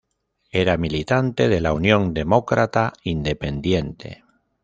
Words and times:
Era 0.49 0.77
militante 0.77 1.47
de 1.47 1.61
la 1.61 1.73
Unión 1.75 2.15
Demócrata 2.15 2.91
Independiente. 3.03 4.23